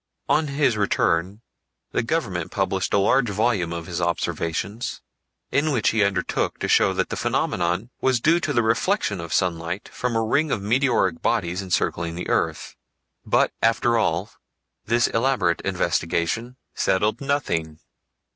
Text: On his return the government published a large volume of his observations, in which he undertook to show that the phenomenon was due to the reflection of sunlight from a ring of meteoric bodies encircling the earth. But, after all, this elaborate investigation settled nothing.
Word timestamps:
On 0.27 0.47
his 0.47 0.77
return 0.77 1.41
the 1.91 2.01
government 2.01 2.49
published 2.49 2.91
a 2.91 2.97
large 2.97 3.29
volume 3.29 3.71
of 3.71 3.85
his 3.85 4.01
observations, 4.01 4.99
in 5.51 5.71
which 5.71 5.89
he 5.89 6.03
undertook 6.03 6.57
to 6.57 6.67
show 6.67 6.91
that 6.91 7.09
the 7.09 7.15
phenomenon 7.15 7.91
was 8.01 8.19
due 8.19 8.39
to 8.39 8.51
the 8.51 8.63
reflection 8.63 9.21
of 9.21 9.31
sunlight 9.31 9.91
from 9.93 10.15
a 10.15 10.23
ring 10.23 10.49
of 10.49 10.59
meteoric 10.59 11.21
bodies 11.21 11.61
encircling 11.61 12.15
the 12.15 12.29
earth. 12.29 12.75
But, 13.27 13.51
after 13.61 13.95
all, 13.95 14.31
this 14.85 15.05
elaborate 15.07 15.61
investigation 15.61 16.57
settled 16.73 17.21
nothing. 17.21 17.77